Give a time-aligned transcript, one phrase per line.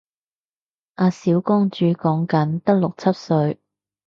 [0.95, 3.59] 阿小公主講緊得六七歲